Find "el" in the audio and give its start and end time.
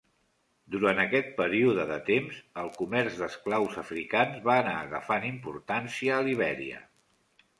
2.61-2.71